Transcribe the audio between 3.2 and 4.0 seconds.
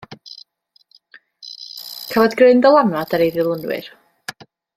ei ddilynwyr.